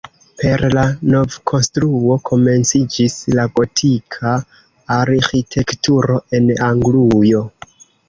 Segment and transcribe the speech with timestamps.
[0.43, 4.35] Per la novkonstruo komenciĝis la gotika
[4.99, 7.49] arĥitekturo en Anglujo.